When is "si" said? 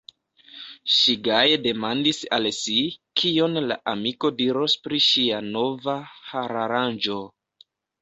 2.61-2.79